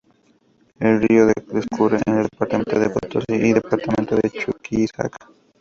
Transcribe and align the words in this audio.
El 0.79 0.99
río 1.03 1.27
discurre 1.53 1.99
por 2.03 2.15
el 2.17 2.23
departamento 2.23 2.79
de 2.79 2.89
Potosí 2.89 3.35
y 3.35 3.53
departamento 3.53 4.15
de 4.15 4.31
Chuquisaca. 4.31 5.27